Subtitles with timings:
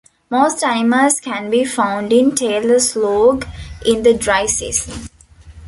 [0.31, 3.43] Most animals can be found in Taylor Slough
[3.85, 5.09] in the dry season.